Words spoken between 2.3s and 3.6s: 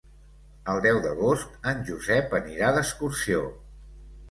anirà d'excursió.